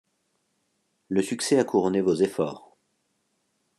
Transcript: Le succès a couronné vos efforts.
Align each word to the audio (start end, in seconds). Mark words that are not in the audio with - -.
Le 1.09 1.21
succès 1.21 1.59
a 1.59 1.63
couronné 1.63 2.01
vos 2.01 2.15
efforts. 2.15 2.75